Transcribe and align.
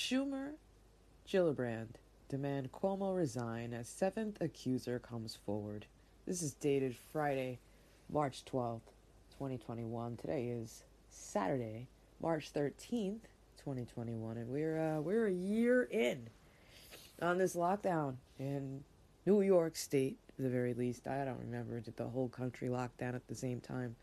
Schumer, 0.00 0.52
Gillibrand 1.28 1.96
demand 2.30 2.72
Cuomo 2.72 3.14
resign 3.14 3.74
as 3.74 3.86
seventh 3.86 4.40
accuser 4.40 4.98
comes 4.98 5.36
forward. 5.44 5.84
This 6.26 6.40
is 6.40 6.54
dated 6.54 6.96
Friday, 7.12 7.58
March 8.10 8.42
12th, 8.46 8.94
2021. 9.32 10.16
Today 10.16 10.46
is 10.46 10.84
Saturday, 11.10 11.86
March 12.18 12.50
13th, 12.50 13.26
2021, 13.58 14.38
and 14.38 14.48
we're 14.48 14.80
uh, 14.80 15.02
we're 15.02 15.26
a 15.26 15.32
year 15.32 15.82
in 15.82 16.30
on 17.20 17.36
this 17.36 17.54
lockdown 17.54 18.14
in 18.38 18.82
New 19.26 19.42
York 19.42 19.76
State, 19.76 20.16
at 20.38 20.44
the 20.44 20.50
very 20.50 20.72
least. 20.72 21.08
I 21.08 21.26
don't 21.26 21.40
remember 21.40 21.78
did 21.78 21.98
the 21.98 22.08
whole 22.08 22.30
country 22.30 22.70
lock 22.70 22.96
down 22.96 23.14
at 23.14 23.28
the 23.28 23.34
same 23.34 23.60
time. 23.60 23.96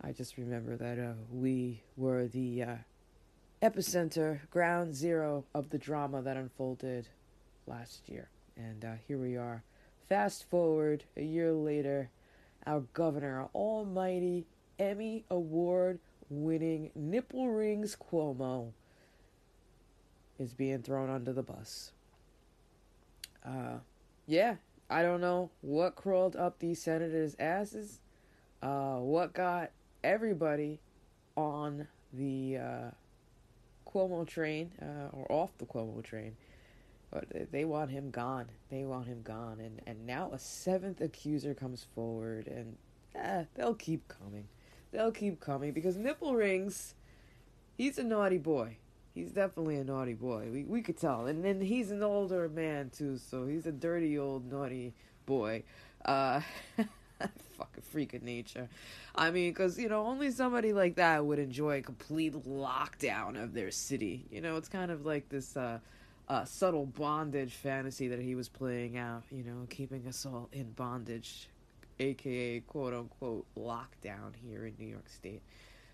I 0.00 0.12
just 0.12 0.38
remember 0.38 0.78
that 0.78 0.98
uh, 0.98 1.12
we 1.30 1.82
were 1.98 2.26
the 2.26 2.62
uh, 2.62 2.74
epicenter, 3.62 4.40
ground 4.50 4.94
zero 4.94 5.44
of 5.54 5.70
the 5.70 5.78
drama 5.78 6.22
that 6.22 6.36
unfolded 6.36 7.08
last 7.66 8.08
year. 8.08 8.28
And 8.56 8.84
uh, 8.84 8.92
here 9.06 9.18
we 9.18 9.36
are. 9.36 9.62
Fast 10.08 10.48
forward 10.48 11.04
a 11.16 11.22
year 11.22 11.52
later, 11.52 12.10
our 12.66 12.80
governor, 12.94 13.40
our 13.40 13.50
almighty 13.54 14.46
Emmy 14.78 15.24
Award 15.30 15.98
winning 16.28 16.90
Nipple 16.94 17.48
Rings 17.48 17.96
Cuomo, 17.96 18.72
is 20.38 20.54
being 20.54 20.82
thrown 20.82 21.10
under 21.10 21.32
the 21.32 21.42
bus. 21.42 21.92
Uh, 23.44 23.78
yeah, 24.26 24.56
I 24.88 25.02
don't 25.02 25.20
know 25.20 25.50
what 25.60 25.96
crawled 25.96 26.34
up 26.34 26.58
these 26.58 26.82
senators' 26.82 27.36
asses, 27.38 28.00
uh, 28.62 28.96
what 28.96 29.34
got 29.34 29.70
everybody 30.02 30.80
on 31.36 31.86
the 32.12 32.56
uh, 32.56 32.90
Cuomo 33.92 34.26
train 34.26 34.72
uh, 34.80 35.08
or 35.12 35.30
off 35.30 35.50
the 35.58 35.66
Cuomo 35.66 36.02
train. 36.02 36.36
But 37.10 37.50
they 37.50 37.64
want 37.64 37.90
him 37.90 38.10
gone. 38.10 38.46
They 38.70 38.84
want 38.84 39.06
him 39.06 39.22
gone. 39.22 39.58
And, 39.60 39.80
and 39.86 40.06
now 40.06 40.30
a 40.32 40.38
seventh 40.38 41.00
accuser 41.00 41.54
comes 41.54 41.86
forward, 41.94 42.46
and 42.46 42.76
eh, 43.16 43.44
they'll 43.54 43.74
keep 43.74 44.06
coming. 44.06 44.46
They'll 44.92 45.12
keep 45.12 45.40
coming 45.40 45.72
because 45.72 45.96
Nipple 45.96 46.34
Rings, 46.34 46.94
he's 47.76 47.98
a 47.98 48.04
naughty 48.04 48.38
boy. 48.38 48.76
He's 49.14 49.32
definitely 49.32 49.76
a 49.76 49.84
naughty 49.84 50.14
boy. 50.14 50.48
We 50.52 50.64
we 50.64 50.82
could 50.82 50.96
tell. 50.96 51.26
And 51.26 51.44
then 51.44 51.60
he's 51.60 51.90
an 51.90 52.02
older 52.02 52.48
man 52.48 52.90
too, 52.90 53.18
so 53.18 53.46
he's 53.46 53.66
a 53.66 53.72
dirty 53.72 54.16
old 54.18 54.50
naughty 54.50 54.94
boy. 55.26 55.64
Uh 56.04 56.42
fucking 57.60 57.82
freak 57.90 58.14
of 58.14 58.22
nature. 58.22 58.68
I 59.14 59.30
mean, 59.30 59.50
because, 59.50 59.78
you 59.78 59.88
know, 59.88 60.06
only 60.06 60.30
somebody 60.30 60.72
like 60.72 60.96
that 60.96 61.24
would 61.24 61.38
enjoy 61.38 61.78
a 61.78 61.82
complete 61.82 62.32
lockdown 62.48 63.40
of 63.40 63.52
their 63.52 63.70
city. 63.70 64.24
You 64.30 64.40
know, 64.40 64.56
it's 64.56 64.68
kind 64.68 64.90
of 64.90 65.04
like 65.04 65.28
this 65.28 65.56
uh, 65.56 65.78
uh, 66.28 66.44
subtle 66.44 66.86
bondage 66.86 67.52
fantasy 67.52 68.08
that 68.08 68.20
he 68.20 68.34
was 68.34 68.48
playing 68.48 68.96
out, 68.96 69.24
you 69.30 69.44
know, 69.44 69.66
keeping 69.68 70.06
us 70.06 70.24
all 70.24 70.48
in 70.52 70.70
bondage, 70.72 71.48
aka 71.98 72.60
quote 72.60 72.94
unquote 72.94 73.46
lockdown 73.58 74.34
here 74.42 74.66
in 74.66 74.74
New 74.78 74.88
York 74.88 75.08
State. 75.08 75.42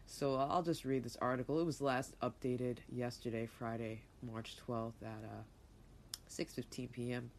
So 0.06 0.36
uh, 0.36 0.46
I'll 0.48 0.62
just 0.62 0.84
read 0.84 1.02
this 1.02 1.16
article. 1.20 1.58
It 1.60 1.66
was 1.66 1.80
last 1.80 2.14
updated 2.20 2.78
yesterday, 2.92 3.46
Friday, 3.46 4.02
March 4.22 4.56
12th 4.68 5.02
at 5.02 5.24
uh, 5.24 5.42
6:15 6.30 6.92
p.m. 6.92 7.30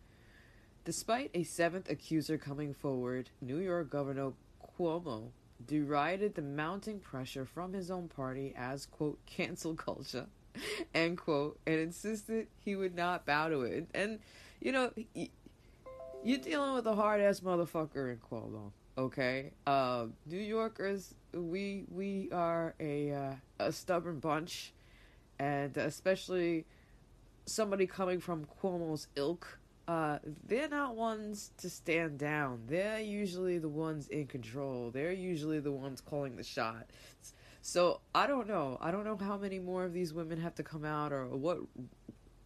Despite 0.88 1.32
a 1.34 1.44
seventh 1.44 1.90
accuser 1.90 2.38
coming 2.38 2.74
forward, 2.74 3.30
New 3.42 3.58
York 3.58 3.90
Governor 3.90 4.32
Cuomo 4.80 5.32
derided 5.66 6.34
the 6.34 6.42
mounting 6.42 7.02
pressure 7.02 7.44
from 7.44 7.74
his 7.74 7.92
own 7.92 8.08
party 8.08 8.54
as, 8.58 8.86
quote, 8.86 9.20
cancel 9.26 9.76
culture, 9.76 10.28
end 10.96 11.18
quote, 11.18 11.60
and 11.68 11.78
insisted 11.78 12.48
he 12.64 12.78
would 12.78 12.96
not 12.96 13.26
bow 13.26 13.50
to 13.50 13.64
it. 13.64 13.90
And, 13.94 14.20
you 14.62 14.72
know, 14.72 14.94
you're 16.24 16.38
dealing 16.38 16.74
with 16.74 16.88
a 16.88 16.96
hard 16.96 17.20
ass 17.20 17.42
motherfucker 17.42 18.09
in 18.09 18.20
Cuomo, 18.20 18.72
okay? 18.97 19.52
Uh, 19.66 20.06
New 20.26 20.40
Yorkers, 20.40 21.16
we 21.34 21.84
we 21.92 22.30
are 22.31 22.76
a 22.80 23.12
uh, 23.12 23.34
a 23.59 23.74
stubborn 23.74 24.20
bunch, 24.20 24.72
and 25.38 25.76
especially 25.76 26.66
somebody 27.46 27.88
coming 27.88 28.22
from 28.22 28.46
Cuomo's 28.46 29.09
ilk 29.18 29.59
uh, 29.88 30.20
they're 30.46 30.68
not 30.68 30.96
ones 30.96 31.52
to 31.58 31.70
stand 31.70 32.18
down. 32.18 32.64
They're 32.68 33.00
usually 33.00 33.58
the 33.58 33.70
ones 33.70 34.08
in 34.09 34.28
control. 34.28 34.92
They're 34.92 35.14
usually 35.14 35.59
the 35.59 35.72
ones 35.72 36.02
calling 36.02 36.36
the 36.36 36.44
shots. 36.44 37.34
So 37.62 38.02
I 38.14 38.28
don't 38.28 38.47
know. 38.47 38.78
I 38.81 38.92
don't 38.92 39.06
know 39.06 39.18
how 39.18 39.38
many 39.38 39.59
more 39.59 39.86
of 39.86 39.94
these 39.94 40.14
women 40.14 40.40
have 40.42 40.56
to 40.56 40.64
come 40.64 40.84
out, 40.84 41.14
or 41.14 41.28
what 41.28 41.59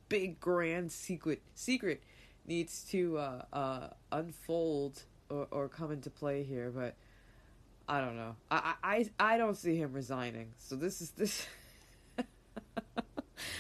big 0.08 0.40
grand 0.40 0.92
secret 0.92 1.42
secret 1.56 2.04
needs 2.46 2.84
to 2.92 3.18
uh, 3.18 3.46
uh, 3.54 3.88
unfold 4.12 5.04
or, 5.30 5.48
or 5.52 5.70
come 5.70 5.92
into 5.92 6.10
play 6.10 6.44
here. 6.44 6.72
But 6.74 6.96
I 7.88 8.02
don't 8.02 8.16
know. 8.16 8.36
I 8.52 8.74
I 8.84 9.10
I 9.20 9.38
don't 9.38 9.58
see 9.58 9.76
him 9.76 9.94
resigning. 9.94 10.54
So 10.58 10.76
this 10.76 11.02
is 11.02 11.12
this. 11.12 11.48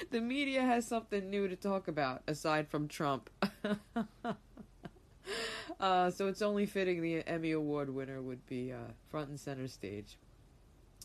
the 0.10 0.22
media 0.22 0.62
has 0.62 0.88
something 0.88 1.30
new 1.30 1.48
to 1.48 1.56
talk 1.56 1.88
about 1.88 2.24
aside 2.28 2.70
from 2.70 2.88
Trump. 2.88 3.30
uh, 5.80 6.12
so 6.12 6.28
it's 6.28 6.42
only 6.42 6.66
fitting 6.66 7.02
the 7.02 7.28
Emmy 7.28 7.52
Award 7.52 7.94
winner 7.94 8.22
would 8.22 8.46
be 8.46 8.72
uh, 8.72 8.78
front 9.10 9.30
and 9.30 9.40
center 9.40 9.68
stage. 9.68 10.18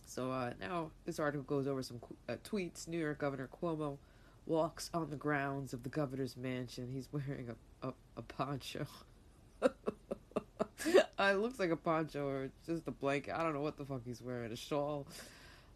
So 0.06 0.30
uh, 0.30 0.52
now 0.60 0.90
this 1.04 1.18
article 1.18 1.44
goes 1.44 1.66
over 1.66 1.82
some 1.82 2.00
uh, 2.28 2.36
tweets. 2.44 2.88
New 2.88 2.98
York 2.98 3.18
Governor 3.18 3.48
Cuomo 3.60 3.98
walks 4.46 4.88
on 4.94 5.10
the 5.10 5.16
grounds 5.16 5.72
of 5.72 5.82
the 5.82 5.88
governor's 5.88 6.36
mansion. 6.36 6.88
He's 6.92 7.08
wearing 7.12 7.50
a, 7.50 7.88
a, 7.88 7.92
a 8.16 8.22
poncho. 8.22 8.86
uh, 9.62 9.68
it 11.18 11.38
looks 11.38 11.58
like 11.58 11.70
a 11.70 11.76
poncho 11.76 12.28
or 12.28 12.50
just 12.64 12.86
a 12.86 12.92
blanket. 12.92 13.34
I 13.34 13.42
don't 13.42 13.52
know 13.52 13.60
what 13.60 13.76
the 13.76 13.84
fuck 13.84 14.02
he's 14.04 14.22
wearing. 14.22 14.52
A 14.52 14.56
shawl. 14.56 15.08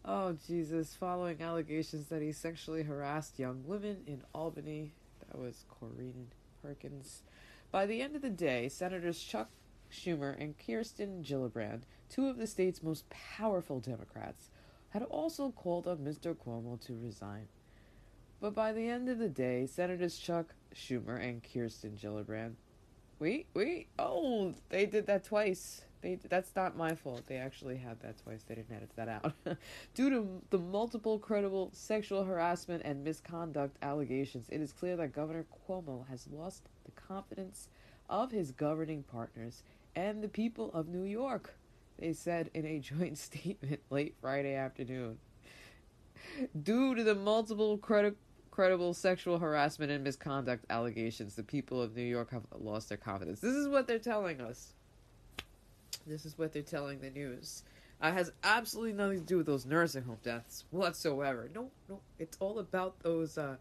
Oh, 0.03 0.35
Jesus. 0.47 0.95
Following 0.95 1.41
allegations 1.41 2.07
that 2.07 2.23
he 2.23 2.31
sexually 2.31 2.81
harassed 2.81 3.37
young 3.37 3.63
women 3.65 3.97
in 4.07 4.23
Albany. 4.33 4.93
That 5.19 5.37
was 5.37 5.65
Corinne 5.69 6.31
Perkins. 6.63 7.21
By 7.69 7.85
the 7.85 8.01
end 8.01 8.15
of 8.15 8.23
the 8.23 8.31
day, 8.31 8.67
Senators 8.67 9.21
Chuck 9.21 9.49
Schumer 9.91 10.35
and 10.41 10.55
Kirsten 10.57 11.23
Gillibrand, 11.23 11.81
two 12.09 12.27
of 12.27 12.37
the 12.37 12.47
state's 12.47 12.81
most 12.81 13.07
powerful 13.11 13.79
Democrats, 13.79 14.49
had 14.89 15.03
also 15.03 15.51
called 15.51 15.87
on 15.87 15.99
Mr. 15.99 16.35
Cuomo 16.35 16.83
to 16.87 16.97
resign. 16.99 17.47
But 18.39 18.55
by 18.55 18.73
the 18.73 18.89
end 18.89 19.07
of 19.07 19.19
the 19.19 19.29
day, 19.29 19.67
Senators 19.67 20.17
Chuck 20.17 20.55
Schumer 20.73 21.23
and 21.23 21.43
Kirsten 21.43 21.95
Gillibrand. 22.01 22.55
Wait, 23.21 23.45
wait. 23.53 23.87
Oh, 23.99 24.51
they 24.69 24.87
did 24.87 25.05
that 25.05 25.23
twice. 25.23 25.83
They 26.01 26.15
that's 26.27 26.55
not 26.55 26.75
my 26.75 26.95
fault. 26.95 27.21
They 27.27 27.35
actually 27.37 27.77
had 27.77 27.99
that 27.99 28.17
twice. 28.23 28.41
They 28.41 28.55
didn't 28.55 28.75
edit 28.75 28.89
that 28.95 29.07
out. 29.07 29.33
Due 29.93 30.09
to 30.09 30.41
the 30.49 30.57
multiple 30.57 31.19
credible 31.19 31.69
sexual 31.71 32.23
harassment 32.23 32.81
and 32.83 33.03
misconduct 33.03 33.77
allegations, 33.83 34.49
it 34.49 34.59
is 34.59 34.73
clear 34.73 34.95
that 34.95 35.13
Governor 35.13 35.45
Cuomo 35.69 36.07
has 36.09 36.27
lost 36.31 36.63
the 36.83 36.91
confidence 36.93 37.69
of 38.09 38.31
his 38.31 38.51
governing 38.51 39.03
partners 39.03 39.61
and 39.95 40.23
the 40.23 40.27
people 40.27 40.71
of 40.73 40.87
New 40.87 41.03
York. 41.03 41.53
They 41.99 42.13
said 42.13 42.49
in 42.55 42.65
a 42.65 42.79
joint 42.97 43.19
statement 43.19 43.81
late 43.91 44.15
Friday 44.19 44.55
afternoon. 44.55 45.19
Due 46.63 46.95
to 46.95 47.03
the 47.03 47.13
multiple 47.13 47.77
credi- 47.77 48.15
credible 48.51 48.93
sexual 48.93 49.39
harassment 49.39 49.91
and 49.91 50.03
misconduct 50.03 50.65
allegations, 50.69 51.35
the 51.35 51.43
people 51.43 51.81
of 51.81 51.95
New 51.95 52.03
York 52.03 52.31
have 52.31 52.43
lost 52.59 52.89
their 52.89 52.97
confidence. 52.97 53.39
This 53.39 53.55
is 53.55 53.67
what 53.67 53.87
they're 53.87 53.97
telling 53.97 54.41
us. 54.41 54.73
This 56.05 56.25
is 56.25 56.37
what 56.37 56.51
they're 56.51 56.61
telling 56.61 56.99
the 56.99 57.09
news. 57.09 57.63
Uh, 58.03 58.07
it 58.07 58.13
has 58.13 58.31
absolutely 58.43 58.93
nothing 58.93 59.19
to 59.19 59.25
do 59.25 59.37
with 59.37 59.45
those 59.45 59.65
nursing 59.65 60.03
home 60.03 60.17
deaths 60.23 60.65
whatsoever. 60.71 61.49
No, 61.53 61.69
no, 61.87 62.01
it's 62.19 62.37
all 62.39 62.59
about 62.59 62.99
those 63.01 63.37
uh, 63.37 63.55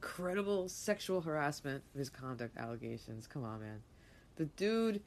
credible 0.00 0.68
sexual 0.68 1.20
harassment, 1.20 1.82
misconduct 1.94 2.56
allegations. 2.56 3.26
Come 3.26 3.44
on, 3.44 3.60
man. 3.60 3.82
The 4.36 4.46
dude 4.46 5.02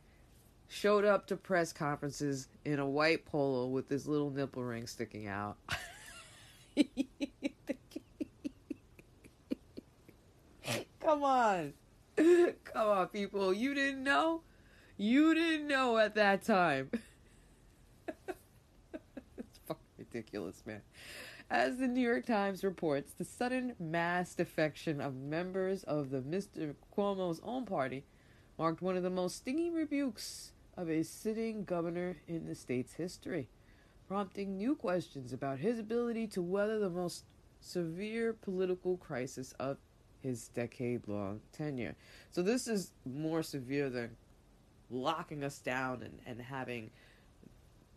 showed 0.68 1.04
up 1.04 1.28
to 1.28 1.36
press 1.36 1.74
conferences 1.74 2.48
in 2.64 2.80
a 2.80 2.88
white 2.88 3.26
polo 3.26 3.66
with 3.66 3.90
this 3.90 4.06
little 4.06 4.30
nipple 4.30 4.64
ring 4.64 4.88
sticking 4.88 5.28
out. 5.28 5.58
Come 11.22 11.30
on. 11.30 11.74
Come 12.64 12.88
on, 12.88 13.08
people. 13.10 13.54
You 13.54 13.76
didn't 13.76 14.02
know? 14.02 14.42
You 14.98 15.36
didn't 15.36 15.68
know 15.68 16.00
at 16.00 16.16
that 16.16 16.42
time. 16.42 16.90
it's 18.08 19.60
fucking 19.68 19.84
ridiculous, 20.00 20.64
man. 20.66 20.82
As 21.48 21.78
the 21.78 21.88
New 21.88 22.02
York 22.02 22.26
Times 22.26 22.64
reports, 22.64 23.14
the 23.16 23.24
sudden 23.24 23.76
mass 23.80 24.34
defection 24.34 25.00
of 25.00 25.14
members 25.14 25.84
of 25.84 26.10
the 26.10 26.22
Mr. 26.22 26.74
Cuomo's 26.98 27.40
own 27.44 27.68
party 27.68 28.04
marked 28.58 28.82
one 28.82 28.98
of 28.98 29.04
the 29.04 29.12
most 29.12 29.36
stinging 29.38 29.76
rebukes 29.76 30.54
of 30.76 30.90
a 30.90 31.04
sitting 31.04 31.66
governor 31.66 32.18
in 32.28 32.48
the 32.48 32.56
state's 32.56 32.94
history, 32.94 33.48
prompting 34.08 34.58
new 34.58 34.74
questions 34.74 35.34
about 35.34 35.60
his 35.60 35.78
ability 35.78 36.26
to 36.26 36.42
weather 36.42 36.80
the 36.80 36.90
most 36.90 37.26
severe 37.60 38.34
political 38.34 38.98
crisis 38.98 39.54
of 39.60 39.78
his 40.22 40.48
decade 40.50 41.08
long 41.08 41.42
tenure. 41.54 41.96
So 42.32 42.42
this 42.42 42.68
is 42.68 42.92
more 43.06 43.44
severe 43.44 43.90
than 43.90 44.12
locking 44.90 45.44
us 45.44 45.60
down 45.60 46.04
and, 46.04 46.20
and 46.26 46.42
having 46.42 46.92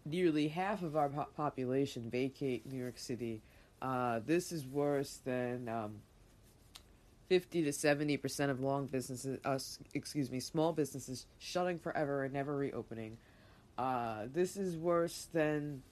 nearly 0.04 0.48
half 0.48 0.82
of 0.82 0.96
our 0.96 1.08
po- 1.08 1.28
population 1.36 2.10
vacate 2.10 2.66
New 2.66 2.78
York 2.78 2.98
City. 2.98 3.42
Uh, 3.80 4.20
this 4.24 4.52
is 4.52 4.66
worse 4.66 5.20
than 5.24 5.68
um, 5.68 5.96
50 7.28 7.64
to 7.64 7.72
70 7.72 8.16
percent 8.18 8.50
of 8.50 8.60
long 8.60 8.86
businesses, 8.86 9.38
uh, 9.44 9.58
excuse 9.94 10.30
me, 10.30 10.40
small 10.40 10.72
businesses 10.72 11.26
shutting 11.38 11.78
forever 11.78 12.24
and 12.24 12.32
never 12.32 12.56
reopening. 12.56 13.16
Uh, 13.76 14.26
this 14.32 14.56
is 14.56 14.76
worse 14.76 15.28
than 15.32 15.82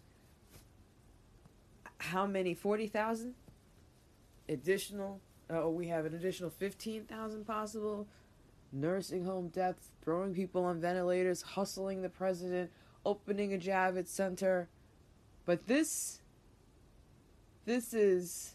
how 1.98 2.26
many? 2.26 2.54
40,000 2.54 3.34
additional. 4.48 5.20
Oh, 5.50 5.70
we 5.70 5.88
have 5.88 6.04
an 6.04 6.14
additional 6.14 6.50
15,000 6.50 7.46
possible 7.46 8.06
nursing 8.72 9.24
home 9.24 9.48
deaths, 9.48 9.90
throwing 10.02 10.34
people 10.34 10.64
on 10.64 10.80
ventilators, 10.80 11.42
hustling 11.42 12.02
the 12.02 12.08
president, 12.08 12.70
opening 13.04 13.52
a 13.52 13.58
Javits 13.58 14.08
center. 14.08 14.68
But 15.44 15.66
this, 15.66 16.20
this 17.64 17.92
is 17.92 18.54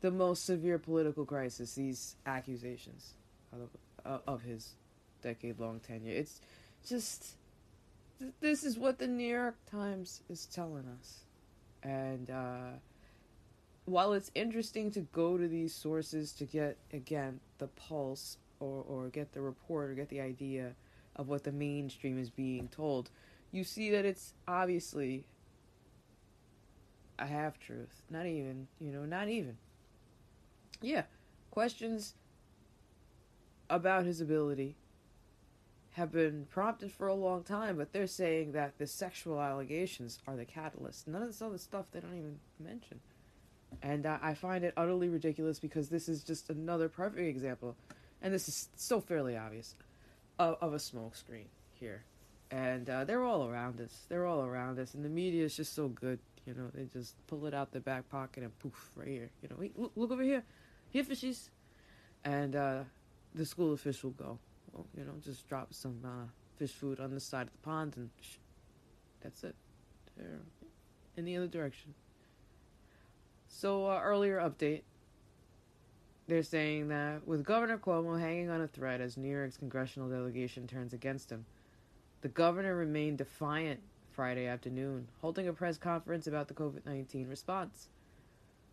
the 0.00 0.10
most 0.10 0.44
severe 0.44 0.78
political 0.78 1.24
crisis. 1.24 1.74
These 1.74 2.16
accusations 2.26 3.14
of, 4.04 4.20
of 4.26 4.42
his 4.42 4.74
decade-long 5.22 5.80
tenure. 5.80 6.12
It's 6.12 6.40
just 6.86 7.36
this 8.40 8.64
is 8.64 8.78
what 8.78 8.98
the 8.98 9.06
New 9.06 9.26
York 9.26 9.56
Times 9.70 10.20
is 10.28 10.46
telling 10.46 10.84
us, 11.00 11.20
and 11.82 12.30
uh, 12.30 12.70
while 13.84 14.12
it's 14.12 14.30
interesting 14.34 14.90
to 14.92 15.00
go 15.00 15.36
to 15.36 15.48
these 15.48 15.74
sources 15.74 16.32
to 16.32 16.44
get 16.44 16.76
again 16.92 17.40
the 17.58 17.66
pulse 17.68 18.38
or 18.60 18.84
or 18.88 19.08
get 19.08 19.32
the 19.32 19.40
report 19.40 19.90
or 19.90 19.94
get 19.94 20.08
the 20.08 20.20
idea 20.20 20.74
of 21.16 21.28
what 21.28 21.44
the 21.44 21.52
mainstream 21.52 22.18
is 22.18 22.30
being 22.30 22.68
told 22.68 23.10
you 23.52 23.64
see 23.64 23.90
that 23.90 24.06
it's 24.06 24.32
obviously 24.48 25.26
a 27.18 27.26
half 27.26 27.60
truth. 27.60 28.02
Not 28.10 28.26
even, 28.26 28.66
you 28.80 28.90
know, 28.90 29.04
not 29.04 29.28
even. 29.28 29.58
Yeah, 30.80 31.02
questions 31.50 32.14
about 33.70 34.04
his 34.04 34.20
ability 34.20 34.76
have 35.92 36.10
been 36.10 36.46
prompted 36.50 36.90
for 36.90 37.06
a 37.06 37.14
long 37.14 37.44
time, 37.44 37.76
but 37.76 37.92
they're 37.92 38.06
saying 38.06 38.52
that 38.52 38.78
the 38.78 38.86
sexual 38.86 39.40
allegations 39.40 40.18
are 40.26 40.34
the 40.34 40.46
catalyst. 40.46 41.06
None 41.06 41.22
of 41.22 41.28
this 41.28 41.42
other 41.42 41.58
stuff 41.58 41.86
they 41.92 42.00
don't 42.00 42.16
even 42.16 42.38
mention. 42.58 43.00
And 43.80 44.06
uh, 44.06 44.18
I 44.22 44.34
find 44.34 44.64
it 44.64 44.74
utterly 44.76 45.08
ridiculous 45.08 45.58
because 45.58 45.88
this 45.88 46.08
is 46.08 46.22
just 46.22 46.50
another 46.50 46.88
perfect 46.88 47.26
example, 47.26 47.76
and 48.20 48.32
this 48.32 48.48
is 48.48 48.68
still 48.76 49.00
fairly 49.00 49.36
obvious, 49.36 49.74
of, 50.38 50.56
of 50.60 50.74
a 50.74 50.76
smokescreen 50.76 51.46
here 51.74 52.04
and 52.52 52.90
uh, 52.90 53.04
they're 53.04 53.24
all 53.24 53.48
around 53.48 53.80
us. 53.80 54.04
They're 54.08 54.26
all 54.26 54.42
around 54.42 54.78
us, 54.78 54.92
and 54.92 55.02
the 55.02 55.08
media 55.08 55.44
is 55.44 55.56
just 55.56 55.74
so 55.74 55.88
good. 55.88 56.18
You 56.46 56.54
know, 56.54 56.70
they 56.74 56.84
just 56.84 57.14
pull 57.26 57.46
it 57.46 57.54
out 57.54 57.72
their 57.72 57.80
back 57.80 58.08
pocket 58.10 58.42
and 58.42 58.56
poof, 58.58 58.90
right 58.94 59.08
here. 59.08 59.30
You 59.42 59.48
know, 59.48 59.70
look, 59.76 59.92
look 59.96 60.10
over 60.10 60.22
here, 60.22 60.44
here 60.90 61.02
fishies, 61.02 61.48
and 62.24 62.54
uh, 62.54 62.80
the 63.34 63.46
school 63.46 63.72
official 63.72 64.10
go. 64.10 64.38
Well, 64.72 64.86
you 64.96 65.04
know, 65.04 65.14
just 65.24 65.48
drop 65.48 65.72
some 65.72 65.98
uh, 66.04 66.26
fish 66.58 66.72
food 66.72 67.00
on 67.00 67.14
the 67.14 67.20
side 67.20 67.46
of 67.46 67.52
the 67.52 67.58
pond, 67.58 67.94
and 67.96 68.10
sh- 68.20 68.36
that's 69.22 69.44
it. 69.44 69.54
They're 70.18 70.40
in 71.16 71.24
the 71.24 71.36
other 71.38 71.46
direction. 71.46 71.94
So 73.54 73.86
uh, 73.86 74.00
earlier 74.02 74.38
update. 74.38 74.82
They're 76.26 76.42
saying 76.42 76.88
that 76.88 77.26
with 77.26 77.44
Governor 77.44 77.76
Cuomo 77.76 78.18
hanging 78.18 78.48
on 78.48 78.62
a 78.62 78.66
thread 78.66 79.00
as 79.00 79.16
New 79.16 79.30
York's 79.30 79.58
congressional 79.58 80.08
delegation 80.08 80.66
turns 80.66 80.94
against 80.94 81.30
him, 81.30 81.44
the 82.22 82.28
governor 82.28 82.74
remained 82.74 83.18
defiant 83.18 83.80
Friday 84.10 84.46
afternoon, 84.46 85.06
holding 85.20 85.48
a 85.48 85.52
press 85.52 85.76
conference 85.76 86.26
about 86.26 86.48
the 86.48 86.54
COVID 86.54 86.86
19 86.86 87.28
response. 87.28 87.88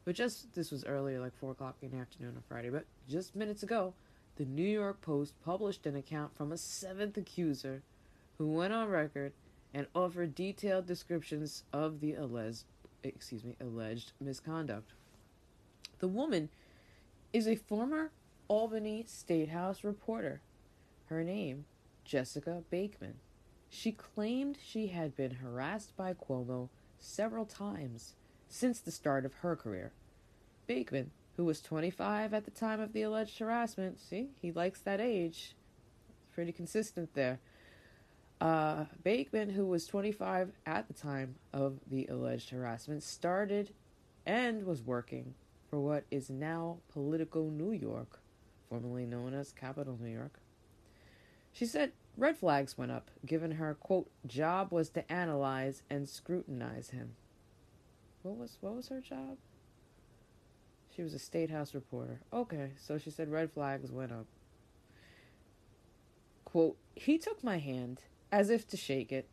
But 0.06 0.16
just, 0.16 0.54
this 0.54 0.72
was 0.72 0.86
earlier, 0.86 1.20
like 1.20 1.36
4 1.36 1.52
o'clock 1.52 1.76
in 1.82 1.92
the 1.92 1.98
afternoon 1.98 2.36
on 2.38 2.44
Friday, 2.48 2.70
but 2.70 2.86
just 3.08 3.36
minutes 3.36 3.64
ago, 3.64 3.94
the 4.38 4.46
New 4.46 4.68
York 4.68 5.02
Post 5.02 5.34
published 5.44 5.86
an 5.86 5.98
account 5.98 6.36
from 6.36 6.52
a 6.52 6.58
seventh 6.58 7.18
accuser 7.18 7.84
who 8.38 8.48
went 8.48 8.74
on 8.74 8.88
record 8.88 9.34
and 9.74 9.88
offered 9.94 10.34
detailed 10.34 10.88
descriptions 10.88 11.64
of 11.74 12.00
the 12.00 12.14
alleged, 12.14 12.64
excuse 13.04 13.44
me, 13.44 13.56
alleged 13.60 14.12
misconduct. 14.20 14.92
The 16.00 16.08
woman 16.08 16.50
is 17.34 17.48
a 17.48 17.56
former 17.56 18.12
Albany 18.48 19.06
State 19.08 19.50
House 19.50 19.84
reporter. 19.84 20.42
Her 21.06 21.24
name, 21.24 21.66
Jessica 22.06 22.64
Bakeman. 22.70 23.16
She 23.70 23.92
claimed 23.92 24.58
she 24.64 24.88
had 24.88 25.16
been 25.16 25.36
harassed 25.36 25.96
by 25.96 26.14
Cuomo 26.14 26.70
several 26.98 27.46
times 27.46 28.16
since 28.48 28.80
the 28.80 28.92
start 28.92 29.26
of 29.26 29.36
her 29.36 29.56
career. 29.56 29.92
Bakeman, 30.66 31.12
who 31.38 31.46
was 31.46 31.62
25 31.62 32.34
at 32.34 32.46
the 32.46 32.52
time 32.52 32.80
of 32.80 32.94
the 32.94 33.04
alleged 33.04 33.38
harassment, 33.40 34.00
see, 34.00 34.30
he 34.42 34.52
likes 34.52 34.82
that 34.82 35.00
age. 35.00 35.56
Pretty 36.34 36.52
consistent 36.52 37.14
there. 37.14 37.40
Uh, 38.42 38.86
Bakeman, 39.04 39.50
who 39.50 39.66
was 39.66 39.86
25 39.86 40.52
at 40.66 40.88
the 40.88 40.94
time 40.94 41.36
of 41.52 41.80
the 41.90 42.06
alleged 42.08 42.50
harassment, 42.52 43.04
started 43.04 43.74
and 44.26 44.66
was 44.66 44.82
working 44.82 45.34
for 45.70 45.80
what 45.80 46.06
is 46.10 46.30
now 46.30 46.78
Politico 46.94 47.50
New 47.50 47.72
York, 47.72 48.20
formerly 48.70 49.06
known 49.06 49.34
as 49.34 49.52
Capital 49.52 49.98
New 50.02 50.12
York. 50.12 50.40
She 51.52 51.66
said 51.66 51.92
Red 52.20 52.38
flags 52.38 52.78
went 52.78 52.92
up, 52.92 53.10
given 53.26 53.52
her 53.52 53.76
quote 53.76 54.10
job 54.28 54.72
was 54.72 54.90
to 54.90 55.12
analyze 55.12 55.84
and 55.90 56.08
scrutinize 56.08 56.90
him. 56.90 57.16
What 58.24 58.36
was 58.36 58.58
what 58.60 58.76
was 58.76 58.90
her 58.90 59.00
job? 59.00 59.38
She 60.94 61.02
was 61.02 61.14
a 61.14 61.20
state 61.20 61.50
house 61.50 61.74
reporter. 61.74 62.20
Okay, 62.34 62.72
so 62.78 62.98
she 62.98 63.10
said 63.10 63.32
red 63.32 63.52
flags 63.52 63.90
went 63.90 64.12
up. 64.12 64.26
Quote, 66.44 66.76
he 66.96 67.18
took 67.18 67.42
my 67.42 67.58
hand 67.58 68.02
as 68.32 68.50
if 68.50 68.68
to 68.70 68.78
shake 68.78 69.12
it, 69.12 69.28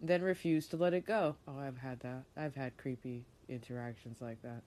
then 0.00 0.22
refused 0.22 0.70
to 0.70 0.76
let 0.76 0.94
it 0.94 1.06
go. 1.06 1.36
Oh, 1.48 1.58
I've 1.58 1.78
had 1.78 2.00
that. 2.00 2.24
I've 2.36 2.54
had 2.54 2.76
creepy 2.76 3.24
interactions 3.48 4.20
like 4.20 4.42
that. 4.42 4.62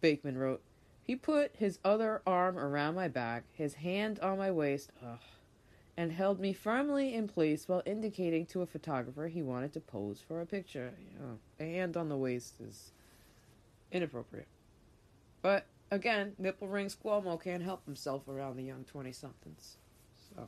Bakeman 0.00 0.38
wrote, 0.38 0.62
he 1.02 1.16
put 1.16 1.52
his 1.56 1.78
other 1.84 2.22
arm 2.26 2.58
around 2.58 2.94
my 2.94 3.08
back, 3.08 3.44
his 3.52 3.74
hand 3.74 4.20
on 4.20 4.38
my 4.38 4.50
waist. 4.50 4.90
Ugh 5.02 5.18
and 5.98 6.12
held 6.12 6.38
me 6.38 6.52
firmly 6.52 7.12
in 7.12 7.26
place 7.26 7.66
while 7.66 7.82
indicating 7.84 8.46
to 8.46 8.62
a 8.62 8.66
photographer 8.66 9.26
he 9.26 9.42
wanted 9.42 9.72
to 9.72 9.80
pose 9.80 10.22
for 10.26 10.40
a 10.40 10.46
picture. 10.46 10.92
Know, 11.18 11.38
a 11.58 11.64
hand 11.64 11.96
on 11.96 12.08
the 12.08 12.16
waist 12.16 12.60
is 12.60 12.92
inappropriate. 13.90 14.46
But 15.42 15.66
again, 15.90 16.34
nipple 16.38 16.68
rings 16.68 16.94
Cuomo 16.94 17.42
can't 17.42 17.64
help 17.64 17.84
himself 17.84 18.28
around 18.28 18.56
the 18.56 18.62
young 18.62 18.84
20 18.84 19.10
somethings. 19.10 19.76
So, 20.36 20.46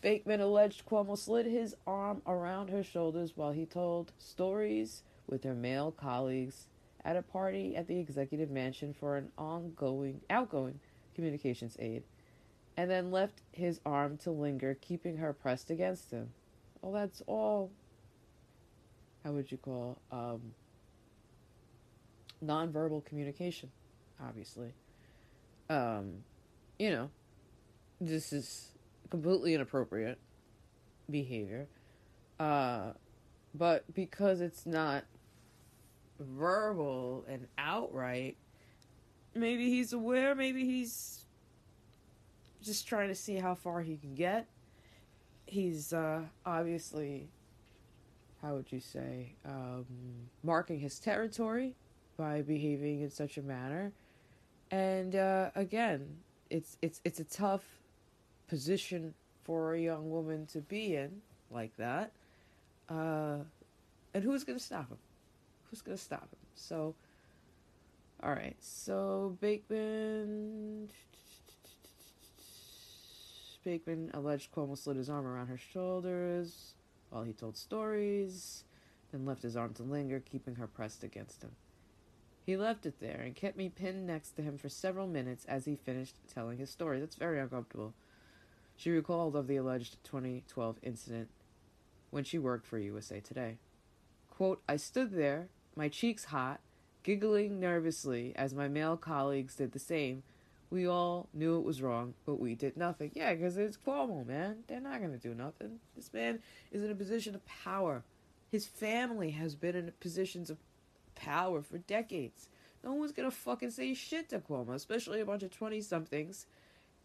Bakeman 0.00 0.40
alleged 0.40 0.86
Cuomo 0.86 1.16
slid 1.16 1.46
his 1.46 1.76
arm 1.86 2.22
around 2.26 2.70
her 2.70 2.82
shoulders 2.82 3.32
while 3.36 3.52
he 3.52 3.66
told 3.66 4.12
stories 4.18 5.02
with 5.26 5.44
her 5.44 5.54
male 5.54 5.90
colleagues 5.92 6.66
at 7.04 7.16
a 7.16 7.22
party 7.22 7.76
at 7.76 7.86
the 7.86 7.98
executive 7.98 8.50
mansion 8.50 8.94
for 8.94 9.16
an 9.16 9.30
ongoing, 9.36 10.20
outgoing 10.30 10.80
communications 11.14 11.76
aide 11.78 12.02
and 12.76 12.90
then 12.90 13.10
left 13.10 13.42
his 13.52 13.78
arm 13.84 14.16
to 14.16 14.30
linger, 14.30 14.74
keeping 14.80 15.18
her 15.18 15.34
pressed 15.34 15.70
against 15.70 16.10
him. 16.10 16.30
Well, 16.80 16.92
that's 16.92 17.22
all. 17.26 17.70
How 19.22 19.32
would 19.32 19.52
you 19.52 19.58
call 19.58 19.98
um, 20.10 20.40
nonverbal 22.42 23.04
communication? 23.04 23.70
Obviously, 24.22 24.72
um, 25.68 26.24
you 26.78 26.90
know, 26.90 27.10
this 28.00 28.32
is 28.32 28.69
completely 29.10 29.54
inappropriate 29.54 30.18
behavior. 31.10 31.66
Uh, 32.38 32.92
but 33.54 33.84
because 33.94 34.40
it's 34.40 34.64
not 34.64 35.04
verbal 36.18 37.24
and 37.28 37.46
outright, 37.58 38.36
maybe 39.34 39.68
he's 39.68 39.92
aware, 39.92 40.34
maybe 40.34 40.64
he's 40.64 41.24
just 42.62 42.86
trying 42.86 43.08
to 43.08 43.14
see 43.14 43.36
how 43.36 43.54
far 43.54 43.80
he 43.80 43.96
can 43.96 44.14
get. 44.14 44.46
He's 45.46 45.92
uh, 45.92 46.22
obviously, 46.46 47.28
how 48.40 48.54
would 48.54 48.70
you 48.70 48.80
say, 48.80 49.34
um, 49.44 49.86
marking 50.42 50.78
his 50.78 50.98
territory 51.00 51.74
by 52.16 52.42
behaving 52.42 53.00
in 53.00 53.10
such 53.10 53.38
a 53.38 53.42
manner. 53.42 53.92
And 54.70 55.16
uh, 55.16 55.50
again, 55.56 56.18
it's 56.50 56.76
it's 56.82 57.00
it's 57.04 57.18
a 57.18 57.24
tough 57.24 57.79
position 58.50 59.14
for 59.44 59.74
a 59.74 59.80
young 59.80 60.10
woman 60.10 60.44
to 60.46 60.60
be 60.60 60.96
in 60.96 61.22
like 61.50 61.74
that. 61.78 62.10
Uh, 62.88 63.38
and 64.12 64.24
who's 64.24 64.44
going 64.44 64.58
to 64.58 64.64
stop 64.64 64.90
him? 64.90 64.98
Who's 65.70 65.80
going 65.80 65.96
to 65.96 66.02
stop 66.02 66.22
him? 66.22 66.38
So 66.56 66.94
All 68.22 68.32
right, 68.32 68.56
so 68.60 69.36
Bateman. 69.40 70.88
Bateman 73.64 74.10
alleged 74.14 74.52
Cuomo 74.52 74.76
slid 74.76 74.96
his 74.96 75.08
arm 75.08 75.26
around 75.26 75.46
her 75.46 75.58
shoulders 75.58 76.74
while 77.10 77.22
he 77.24 77.32
told 77.32 77.56
stories, 77.56 78.64
then 79.12 79.26
left 79.26 79.42
his 79.42 79.56
arm 79.56 79.74
to 79.74 79.82
linger, 79.82 80.20
keeping 80.20 80.56
her 80.56 80.66
pressed 80.66 81.04
against 81.04 81.42
him. 81.42 81.52
He 82.46 82.56
left 82.56 82.86
it 82.86 83.00
there 83.00 83.20
and 83.24 83.34
kept 83.34 83.56
me 83.56 83.68
pinned 83.68 84.06
next 84.06 84.32
to 84.32 84.42
him 84.42 84.58
for 84.58 84.68
several 84.68 85.06
minutes 85.06 85.44
as 85.46 85.66
he 85.66 85.76
finished 85.76 86.16
telling 86.32 86.58
his 86.58 86.70
story. 86.70 87.00
That's 87.00 87.16
very 87.16 87.38
uncomfortable. 87.38 87.94
She 88.80 88.90
recalled 88.90 89.36
of 89.36 89.46
the 89.46 89.56
alleged 89.56 90.02
2012 90.04 90.78
incident 90.82 91.28
when 92.08 92.24
she 92.24 92.38
worked 92.38 92.66
for 92.66 92.78
USA 92.78 93.20
Today. 93.20 93.58
Quote, 94.30 94.62
I 94.66 94.76
stood 94.76 95.12
there, 95.12 95.48
my 95.76 95.88
cheeks 95.88 96.24
hot, 96.24 96.60
giggling 97.02 97.60
nervously 97.60 98.32
as 98.36 98.54
my 98.54 98.68
male 98.68 98.96
colleagues 98.96 99.54
did 99.54 99.72
the 99.72 99.78
same. 99.78 100.22
We 100.70 100.88
all 100.88 101.28
knew 101.34 101.58
it 101.58 101.64
was 101.64 101.82
wrong, 101.82 102.14
but 102.24 102.40
we 102.40 102.54
did 102.54 102.74
nothing. 102.74 103.10
Yeah, 103.12 103.34
because 103.34 103.58
it's 103.58 103.76
Cuomo, 103.76 104.26
man. 104.26 104.64
They're 104.66 104.80
not 104.80 105.00
going 105.00 105.12
to 105.12 105.18
do 105.18 105.34
nothing. 105.34 105.80
This 105.94 106.10
man 106.14 106.38
is 106.72 106.82
in 106.82 106.90
a 106.90 106.94
position 106.94 107.34
of 107.34 107.44
power. 107.44 108.02
His 108.50 108.64
family 108.64 109.32
has 109.32 109.54
been 109.54 109.76
in 109.76 109.92
positions 110.00 110.48
of 110.48 110.56
power 111.14 111.60
for 111.60 111.76
decades. 111.76 112.48
No 112.82 112.94
one's 112.94 113.12
going 113.12 113.30
to 113.30 113.36
fucking 113.36 113.72
say 113.72 113.92
shit 113.92 114.30
to 114.30 114.38
Cuomo, 114.38 114.72
especially 114.72 115.20
a 115.20 115.26
bunch 115.26 115.42
of 115.42 115.50
20 115.50 115.82
somethings. 115.82 116.46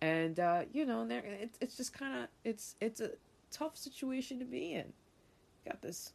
And, 0.01 0.39
uh, 0.39 0.63
you 0.71 0.85
know, 0.85 1.07
it's, 1.09 1.57
it's 1.61 1.77
just 1.77 1.93
kind 1.93 2.23
of, 2.23 2.27
it's, 2.43 2.75
it's 2.81 3.01
a 3.01 3.11
tough 3.51 3.77
situation 3.77 4.39
to 4.39 4.45
be 4.45 4.73
in. 4.73 4.91
Got 5.65 5.81
this 5.81 6.13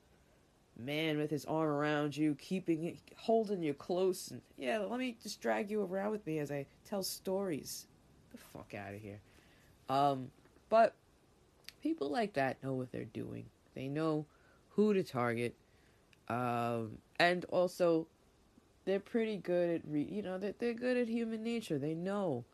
man 0.85 1.19
with 1.19 1.31
his 1.31 1.45
arm 1.45 1.69
around 1.69 2.17
you, 2.17 2.35
keeping 2.37 2.99
holding 3.17 3.63
you 3.63 3.75
close, 3.75 4.31
and 4.31 4.41
yeah, 4.57 4.79
let 4.79 4.99
me 4.99 5.17
just 5.23 5.41
drag 5.41 5.71
you 5.71 5.83
around 5.83 6.11
with 6.11 6.27
me 6.27 6.39
as 6.39 6.51
I 6.51 6.67
tell 6.85 7.03
stories. 7.03 7.87
The 8.33 8.39
fuck 8.39 8.75
out 8.75 8.95
of 8.95 9.01
here. 9.01 9.21
Um, 9.89 10.31
but 10.69 10.95
people 11.83 12.11
like 12.11 12.35
that 12.35 12.63
know 12.63 12.75
what 12.75 12.93
they're 12.93 13.05
doing. 13.05 13.47
They 13.75 13.89
know 13.89 14.27
who 14.71 14.95
to 14.95 15.03
target, 15.03 15.55
um, 16.29 16.99
and 17.19 17.45
also 17.47 18.07
they're 18.85 19.01
pretty 19.01 19.37
good 19.37 19.71
at 19.71 19.81
re- 19.87 20.09
you 20.11 20.23
know 20.23 20.39
they're, 20.39 20.55
they're 20.59 20.75
good 20.75 20.97
at 20.97 21.09
human 21.09 21.43
nature. 21.43 21.79
They 21.79 21.95
know 21.95 22.45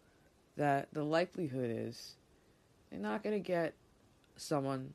that 0.56 0.88
the 0.92 1.04
likelihood 1.04 1.70
is 1.70 2.14
they're 2.90 3.00
not 3.00 3.22
gonna 3.22 3.38
get 3.38 3.74
someone 4.36 4.94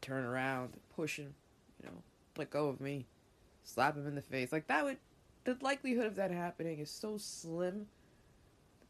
turn 0.00 0.24
around, 0.24 0.72
push 0.94 1.18
him 1.18 1.34
you 1.82 1.88
know, 1.88 1.96
let 2.36 2.50
go 2.50 2.68
of 2.68 2.80
me, 2.80 3.06
slap 3.64 3.96
him 3.96 4.06
in 4.06 4.14
the 4.14 4.22
face. 4.22 4.52
Like 4.52 4.66
that 4.68 4.84
would, 4.84 4.98
the 5.44 5.56
likelihood 5.60 6.06
of 6.06 6.16
that 6.16 6.30
happening 6.30 6.78
is 6.78 6.90
so 6.90 7.16
slim. 7.18 7.86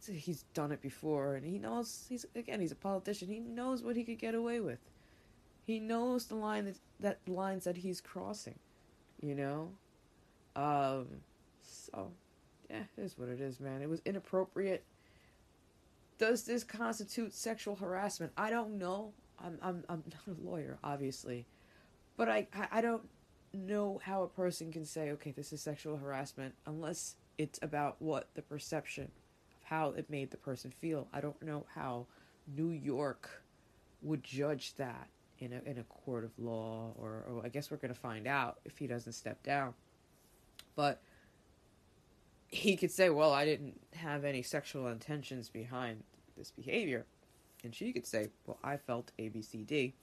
He's 0.06 0.44
done 0.54 0.70
it 0.70 0.80
before, 0.80 1.34
and 1.34 1.44
he 1.44 1.58
knows 1.58 2.06
he's 2.08 2.24
again 2.36 2.60
he's 2.60 2.72
a 2.72 2.76
politician. 2.76 3.28
He 3.28 3.40
knows 3.40 3.82
what 3.82 3.96
he 3.96 4.04
could 4.04 4.18
get 4.18 4.34
away 4.34 4.60
with. 4.60 4.78
He 5.64 5.80
knows 5.80 6.26
the 6.26 6.36
line 6.36 6.66
that, 6.66 6.78
that 7.00 7.18
lines 7.28 7.64
that 7.64 7.76
he's 7.76 8.00
crossing, 8.00 8.58
you 9.20 9.34
know. 9.34 9.70
Um, 10.54 11.06
so 11.62 12.12
yeah, 12.70 12.82
it 12.96 13.02
is 13.02 13.18
what 13.18 13.28
it 13.28 13.40
is, 13.40 13.58
man. 13.58 13.82
It 13.82 13.88
was 13.88 14.00
inappropriate. 14.04 14.84
Does 16.18 16.44
this 16.44 16.64
constitute 16.64 17.32
sexual 17.32 17.76
harassment? 17.76 18.32
I 18.36 18.50
don't 18.50 18.78
know. 18.78 19.12
I'm 19.42 19.58
I'm 19.62 19.84
I'm 19.88 20.02
not 20.06 20.36
a 20.36 20.40
lawyer, 20.48 20.78
obviously. 20.82 21.46
But 22.16 22.28
I, 22.28 22.48
I 22.72 22.80
don't 22.80 23.08
know 23.52 24.00
how 24.02 24.24
a 24.24 24.28
person 24.28 24.72
can 24.72 24.84
say, 24.84 25.12
okay, 25.12 25.30
this 25.30 25.52
is 25.52 25.60
sexual 25.60 25.96
harassment 25.96 26.54
unless 26.66 27.14
it's 27.38 27.60
about 27.62 27.96
what 28.00 28.28
the 28.34 28.42
perception 28.42 29.04
of 29.04 29.64
how 29.64 29.90
it 29.90 30.10
made 30.10 30.32
the 30.32 30.36
person 30.36 30.72
feel. 30.80 31.06
I 31.12 31.20
don't 31.20 31.40
know 31.42 31.64
how 31.74 32.06
New 32.56 32.70
York 32.70 33.42
would 34.02 34.24
judge 34.24 34.74
that 34.74 35.08
in 35.38 35.52
a 35.52 35.70
in 35.70 35.78
a 35.78 35.84
court 35.84 36.24
of 36.24 36.32
law, 36.38 36.92
or, 36.98 37.24
or 37.28 37.42
I 37.44 37.48
guess 37.48 37.70
we're 37.70 37.76
to 37.76 37.94
find 37.94 38.26
out 38.26 38.58
if 38.64 38.78
he 38.78 38.86
doesn't 38.86 39.12
step 39.12 39.42
down. 39.44 39.74
But 40.74 41.00
he 42.48 42.76
could 42.76 42.90
say, 42.90 43.10
"Well, 43.10 43.32
I 43.32 43.44
didn't 43.44 43.80
have 43.94 44.24
any 44.24 44.42
sexual 44.42 44.88
intentions 44.88 45.48
behind 45.48 46.02
this 46.36 46.50
behavior," 46.50 47.06
and 47.62 47.74
she 47.74 47.92
could 47.92 48.06
say, 48.06 48.28
"Well, 48.46 48.58
I 48.64 48.76
felt 48.76 49.12
A, 49.18 49.28
B, 49.28 49.42
C, 49.42 49.62
D." 49.62 49.94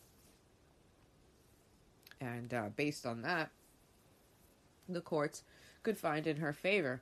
And 2.21 2.53
uh, 2.53 2.69
based 2.75 3.05
on 3.05 3.21
that, 3.23 3.49
the 4.87 5.01
courts 5.01 5.43
could 5.83 5.97
find 5.97 6.27
in 6.27 6.37
her 6.37 6.53
favor. 6.53 7.01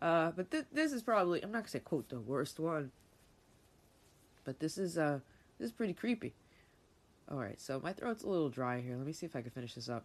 Uh, 0.00 0.32
but 0.32 0.50
th- 0.50 0.66
this 0.72 0.92
is 0.92 1.02
probably, 1.02 1.42
I'm 1.42 1.50
not 1.50 1.58
going 1.58 1.64
to 1.64 1.70
say, 1.70 1.78
quote, 1.78 2.08
the 2.08 2.20
worst 2.20 2.58
one. 2.58 2.90
But 4.44 4.60
this 4.60 4.76
is, 4.76 4.98
uh, 4.98 5.20
this 5.58 5.66
is 5.66 5.72
pretty 5.72 5.94
creepy. 5.94 6.34
Alright, 7.30 7.60
so 7.60 7.80
my 7.82 7.92
throat's 7.92 8.22
a 8.22 8.28
little 8.28 8.50
dry 8.50 8.80
here. 8.80 8.96
Let 8.96 9.06
me 9.06 9.12
see 9.12 9.26
if 9.26 9.34
I 9.34 9.40
can 9.40 9.50
finish 9.50 9.74
this 9.74 9.88
up. 9.88 10.04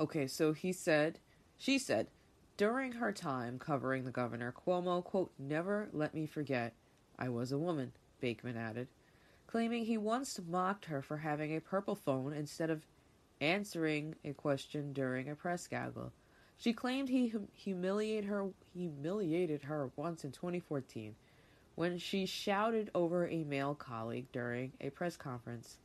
Okay, 0.00 0.26
so 0.26 0.52
he 0.52 0.72
said, 0.72 1.20
she 1.58 1.78
said, 1.78 2.08
during 2.56 2.92
her 2.92 3.12
time 3.12 3.58
covering 3.58 4.04
the 4.04 4.10
governor, 4.10 4.52
Cuomo, 4.52 5.02
quote, 5.02 5.32
never 5.38 5.88
let 5.92 6.14
me 6.14 6.26
forget 6.26 6.74
I 7.18 7.28
was 7.28 7.52
a 7.52 7.58
woman, 7.58 7.92
Bakeman 8.20 8.56
added 8.56 8.88
claiming 9.46 9.84
he 9.84 9.96
once 9.96 10.40
mocked 10.46 10.86
her 10.86 11.02
for 11.02 11.18
having 11.18 11.56
a 11.56 11.60
purple 11.60 11.94
phone 11.94 12.32
instead 12.32 12.70
of 12.70 12.84
answering 13.40 14.14
a 14.24 14.32
question 14.32 14.92
during 14.92 15.28
a 15.28 15.34
press 15.34 15.66
gaggle. 15.66 16.12
She 16.58 16.72
claimed 16.72 17.08
he 17.08 17.28
hum- 17.28 17.48
humiliated 17.52 18.24
her 18.24 18.48
humiliated 18.74 19.62
her 19.62 19.90
once 19.96 20.24
in 20.24 20.32
2014 20.32 21.14
when 21.74 21.98
she 21.98 22.24
shouted 22.24 22.90
over 22.94 23.28
a 23.28 23.44
male 23.44 23.74
colleague 23.74 24.26
during 24.32 24.72
a 24.80 24.90
press 24.90 25.16
conference. 25.16 25.78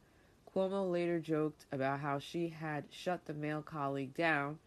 Cuomo 0.54 0.90
later 0.90 1.20
joked 1.20 1.66
about 1.72 2.00
how 2.00 2.20
she 2.20 2.48
had 2.48 2.86
shut 2.90 3.26
the 3.26 3.34
male 3.34 3.62
colleague 3.62 4.14
down, 4.14 4.60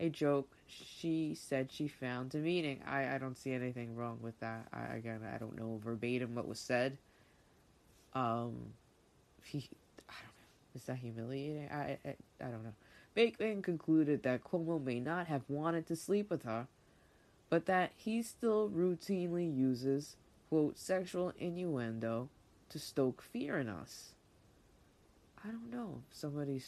a 0.00 0.08
joke 0.08 0.48
she 0.66 1.34
said 1.34 1.70
she 1.70 1.88
found 1.88 2.30
demeaning. 2.30 2.80
I, 2.86 3.14
I 3.14 3.18
don't 3.18 3.36
see 3.36 3.52
anything 3.52 3.94
wrong 3.94 4.18
with 4.20 4.38
that. 4.40 4.66
I, 4.72 4.96
again, 4.96 5.20
I 5.32 5.38
don't 5.38 5.58
know 5.58 5.80
verbatim 5.84 6.34
what 6.34 6.48
was 6.48 6.58
said. 6.58 6.98
Um, 8.12 8.54
he, 9.44 9.68
I 10.08 10.14
don't 10.20 10.36
know. 10.36 10.76
Is 10.76 10.84
that 10.84 10.96
humiliating? 10.96 11.68
I, 11.70 11.98
I, 12.04 12.14
I 12.40 12.44
don't 12.50 12.64
know. 12.64 12.74
Bateman 13.14 13.62
concluded 13.62 14.22
that 14.24 14.42
Cuomo 14.42 14.82
may 14.82 14.98
not 14.98 15.28
have 15.28 15.42
wanted 15.48 15.86
to 15.86 15.96
sleep 15.96 16.30
with 16.30 16.42
her, 16.42 16.66
but 17.48 17.66
that 17.66 17.92
he 17.96 18.22
still 18.22 18.68
routinely 18.68 19.56
uses, 19.56 20.16
quote, 20.48 20.78
sexual 20.78 21.32
innuendo 21.38 22.28
to 22.70 22.78
stoke 22.78 23.22
fear 23.22 23.58
in 23.58 23.68
us. 23.68 24.14
I 25.44 25.48
don't 25.48 25.70
know. 25.70 26.00
If 26.10 26.16
somebody 26.16 26.60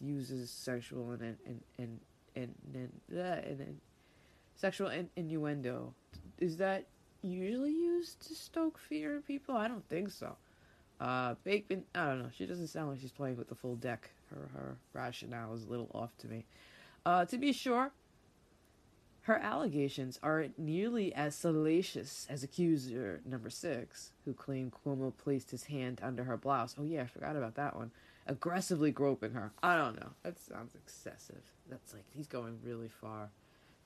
uses 0.00 0.50
sexual 0.50 1.10
and 1.10 1.36
and 1.44 1.60
and 1.76 2.00
and 2.42 2.54
then 2.72 2.90
and, 3.10 3.44
and, 3.44 3.60
and 3.60 3.80
sexual 4.56 4.88
in, 4.88 5.08
innuendo. 5.16 5.94
Is 6.38 6.56
that 6.58 6.86
usually 7.22 7.72
used 7.72 8.20
to 8.28 8.34
stoke 8.34 8.78
fear 8.78 9.16
in 9.16 9.22
people? 9.22 9.56
I 9.56 9.68
don't 9.68 9.86
think 9.88 10.10
so. 10.10 10.36
Uh, 11.00 11.34
Bateman, 11.44 11.84
I 11.94 12.06
don't 12.06 12.22
know. 12.22 12.30
She 12.36 12.46
doesn't 12.46 12.68
sound 12.68 12.90
like 12.90 13.00
she's 13.00 13.12
playing 13.12 13.36
with 13.36 13.48
the 13.48 13.54
full 13.54 13.76
deck. 13.76 14.10
Her 14.30 14.48
her 14.52 14.76
rationale 14.92 15.54
is 15.54 15.64
a 15.64 15.68
little 15.68 15.90
off 15.94 16.16
to 16.18 16.26
me. 16.26 16.44
Uh, 17.06 17.24
to 17.26 17.38
be 17.38 17.52
sure, 17.52 17.92
her 19.22 19.38
allegations 19.38 20.18
aren't 20.22 20.58
nearly 20.58 21.14
as 21.14 21.34
salacious 21.34 22.26
as 22.28 22.42
accuser 22.42 23.20
number 23.24 23.50
six, 23.50 24.12
who 24.24 24.32
claimed 24.32 24.72
Cuomo 24.72 25.12
placed 25.16 25.50
his 25.50 25.64
hand 25.64 26.00
under 26.02 26.24
her 26.24 26.36
blouse. 26.36 26.74
Oh 26.78 26.84
yeah, 26.84 27.02
I 27.02 27.06
forgot 27.06 27.36
about 27.36 27.54
that 27.54 27.76
one. 27.76 27.90
Aggressively 28.28 28.90
groping 28.90 29.32
her. 29.32 29.52
I 29.62 29.76
don't 29.76 29.96
know. 29.96 30.10
That 30.22 30.38
sounds 30.38 30.74
excessive. 30.74 31.42
That's 31.68 31.92
like 31.92 32.04
he's 32.14 32.26
going 32.26 32.58
really 32.62 32.88
far. 32.88 33.30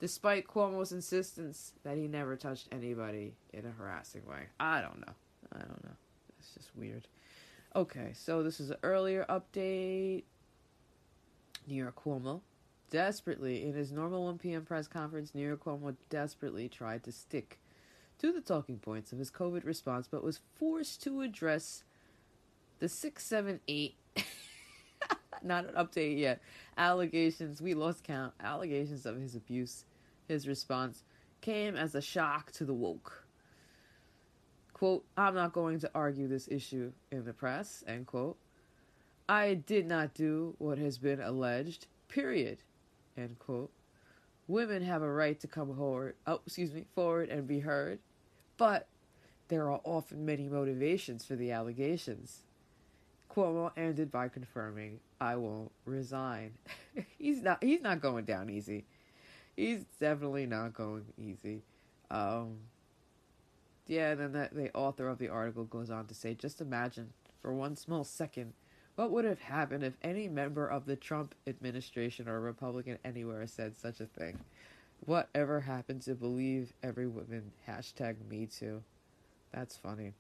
Despite 0.01 0.49
Cuomo's 0.49 0.93
insistence 0.93 1.73
that 1.85 1.97
he 1.97 2.09
never 2.09 2.37
touched 2.37 2.69
anybody 2.73 3.35
in 3.53 3.65
a 3.65 3.71
harassing 3.71 4.27
way. 4.27 4.49
I 4.59 4.81
don't 4.81 5.01
know. 5.01 5.15
I 5.53 5.59
don't 5.61 5.85
know. 5.85 5.97
It's 6.39 6.55
just 6.55 6.77
weird. 6.77 7.07
Okay, 7.77 8.11
so 8.15 8.43
this 8.43 8.59
is 8.59 8.71
an 8.71 8.79
earlier 8.83 9.25
update. 9.31 10.25
New 11.69 11.77
York 11.77 12.05
Cuomo 12.05 12.41
desperately, 12.93 13.65
in 13.65 13.73
his 13.73 13.91
normal 13.91 14.25
1 14.27 14.39
p.m. 14.39 14.65
press 14.65 14.87
conference, 14.87 15.35
New 15.35 15.47
York 15.47 15.65
Cuomo 15.65 15.97
desperately 16.11 16.69
tried 16.69 17.03
to 17.05 17.11
stick 17.11 17.59
to 18.19 18.31
the 18.33 18.41
talking 18.41 18.79
points 18.79 19.13
of 19.13 19.19
his 19.19 19.31
COVID 19.31 19.65
response, 19.65 20.07
but 20.07 20.23
was 20.23 20.41
forced 20.57 21.03
to 21.05 21.23
address 21.23 21.85
the 22.83 22.89
678, 22.89 23.95
not 25.45 25.67
an 25.67 25.75
update 25.77 26.19
yet, 26.19 26.41
allegations, 26.77 27.63
we 27.63 27.75
lost 27.75 28.03
count, 28.03 28.35
allegations 28.43 29.07
of 29.07 29.21
his 29.21 29.37
abuse. 29.37 29.85
His 30.27 30.49
response 30.49 31.05
came 31.41 31.77
as 31.77 31.95
a 31.95 32.01
shock 32.03 32.51
to 32.53 32.65
the 32.65 32.75
woke. 32.75 33.25
Quote, 34.73 35.05
I'm 35.17 35.37
not 35.37 35.53
going 35.53 35.79
to 35.79 35.91
argue 35.95 36.27
this 36.27 36.49
issue 36.49 36.91
in 37.13 37.25
the 37.25 37.33
press, 37.33 37.85
end 37.87 38.09
quote. 38.09 38.37
I 39.29 39.55
did 39.55 39.87
not 39.87 40.13
do 40.13 40.57
what 40.59 40.79
has 40.79 40.99
been 40.99 41.21
alleged, 41.21 41.87
period, 42.09 42.59
end 43.17 43.39
quote. 43.39 43.71
women 44.49 44.83
have 44.83 45.03
a 45.03 45.13
right 45.13 45.39
to 45.39 45.47
come 45.47 45.73
forward, 45.77 46.17
oh, 46.27 46.41
excuse 46.45 46.73
me, 46.73 46.87
forward 46.97 47.29
and 47.29 47.47
be 47.47 47.61
heard, 47.61 48.01
but 48.57 48.89
there 49.47 49.71
are 49.71 49.81
often 49.85 50.27
many 50.27 50.49
motivations 50.49 51.25
for 51.25 51.37
the 51.37 51.53
allegations. 51.53 52.43
Cuomo 53.33 53.73
ended 53.77 54.11
by 54.11 54.29
confirming, 54.29 55.01
"I 55.21 55.37
won't 55.37 55.73
resign." 55.85 56.53
he's 57.19 57.43
not. 57.43 57.63
He's 57.63 57.81
not 57.81 58.01
going 58.01 58.25
down 58.25 58.51
easy. 58.51 58.85
He's 59.57 59.85
definitely 60.01 60.47
not 60.47 60.75
going 60.75 61.05
easy. 61.19 61.63
Um, 62.11 62.59
yeah, 63.87 64.13
and 64.13 64.21
then 64.21 64.33
the, 64.33 64.49
the 64.53 64.75
author 64.75 65.09
of 65.09 65.19
the 65.19 65.29
article 65.29 65.65
goes 65.65 65.91
on 65.91 66.07
to 66.07 66.15
say, 66.15 66.35
"Just 66.35 66.61
imagine 66.61 67.13
for 67.41 67.53
one 67.53 67.77
small 67.77 68.05
second 68.05 68.53
what 68.95 69.11
would 69.11 69.25
have 69.25 69.41
happened 69.41 69.83
if 69.85 69.97
any 70.03 70.29
member 70.29 70.67
of 70.67 70.85
the 70.85 70.97
Trump 70.97 71.35
administration 71.47 72.29
or 72.29 72.41
Republican 72.41 72.99
anywhere 73.05 73.47
said 73.47 73.77
such 73.77 74.01
a 74.01 74.07
thing? 74.07 74.39
Whatever 75.01 75.61
happened 75.61 76.03
to 76.03 76.15
believe 76.15 76.75
every 76.83 77.07
woman? 77.07 77.53
Hashtag 77.67 78.17
me 78.29 78.47
too. 78.47 78.83
That's 79.53 79.77
funny. 79.77 80.13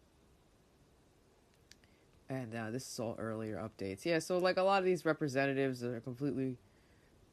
And 2.28 2.54
uh, 2.54 2.70
this 2.70 2.90
is 2.90 2.98
all 2.98 3.16
earlier 3.18 3.56
updates. 3.56 4.04
Yeah, 4.04 4.18
so 4.18 4.38
like 4.38 4.56
a 4.56 4.62
lot 4.62 4.78
of 4.78 4.84
these 4.84 5.04
representatives 5.04 5.84
are 5.84 6.00
completely, 6.00 6.56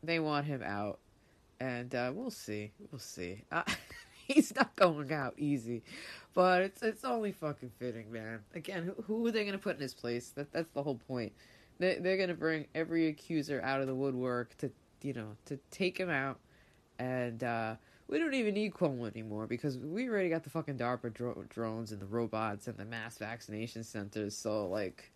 they 0.03 0.19
want 0.19 0.45
him 0.45 0.61
out. 0.63 0.99
And 1.59 1.93
uh, 1.93 2.11
we'll 2.13 2.31
see. 2.31 2.71
We'll 2.91 2.99
see. 2.99 3.43
Uh, 3.51 3.63
he's 4.29 4.55
not 4.55 4.75
going 4.75 5.11
out 5.11 5.33
easy, 5.37 5.83
but 6.33 6.61
it's 6.61 6.81
it's 6.83 7.03
only 7.03 7.31
fucking 7.31 7.71
fitting, 7.79 8.11
man. 8.11 8.39
Again, 8.53 8.85
who, 8.85 9.03
who 9.03 9.27
are 9.27 9.31
they 9.31 9.43
gonna 9.43 9.57
put 9.57 9.75
in 9.75 9.81
his 9.81 9.93
place? 9.93 10.29
That 10.29 10.51
that's 10.53 10.71
the 10.73 10.83
whole 10.83 10.99
point. 11.07 11.33
They 11.79 11.95
they're 11.95 12.17
gonna 12.17 12.35
bring 12.35 12.67
every 12.75 13.07
accuser 13.07 13.61
out 13.63 13.81
of 13.81 13.87
the 13.87 13.95
woodwork 13.95 14.55
to 14.59 14.71
you 15.01 15.13
know 15.13 15.35
to 15.45 15.59
take 15.71 15.97
him 15.97 16.09
out, 16.09 16.39
and 16.99 17.43
uh, 17.43 17.75
we 18.09 18.17
don't 18.17 18.33
even 18.33 18.55
need 18.55 18.73
Cuomo 18.73 19.09
anymore 19.09 19.45
because 19.45 19.77
we 19.77 20.09
already 20.09 20.29
got 20.29 20.43
the 20.43 20.49
fucking 20.49 20.77
DARPA 20.77 21.13
dro- 21.13 21.45
drones 21.49 21.91
and 21.91 22.01
the 22.01 22.05
robots 22.07 22.67
and 22.67 22.75
the 22.77 22.85
mass 22.85 23.17
vaccination 23.17 23.83
centers. 23.83 24.35
So 24.35 24.67
like, 24.67 25.11